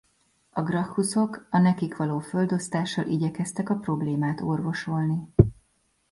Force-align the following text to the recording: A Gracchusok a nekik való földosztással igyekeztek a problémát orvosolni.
A 0.49 0.61
Gracchusok 0.61 1.47
a 1.49 1.57
nekik 1.57 1.95
való 1.95 2.19
földosztással 2.19 3.05
igyekeztek 3.07 3.69
a 3.69 3.75
problémát 3.75 4.41
orvosolni. 4.41 5.27